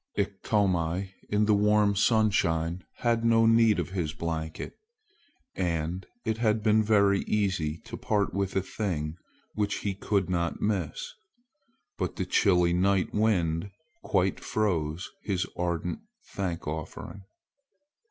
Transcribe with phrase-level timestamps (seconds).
[0.17, 4.75] Iktomi, in the warm sunshine, had no need of his blanket,
[5.55, 9.15] and it had been very easy to part with a thing
[9.53, 11.13] which he could not miss.
[11.99, 13.69] But the chilly night wind
[14.03, 17.21] quite froze his ardent thank offering.